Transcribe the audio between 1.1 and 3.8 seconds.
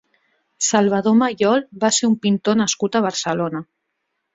Mayol va ser un pintor nascut a Barcelona.